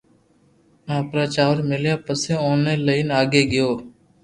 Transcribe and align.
ايتا 0.91 1.23
چاور 1.33 1.57
ميليا 1.69 1.95
پسو 2.05 2.33
اوني 2.45 2.73
لئين 2.85 3.09
آگي 3.21 3.43
گيو 3.51 3.69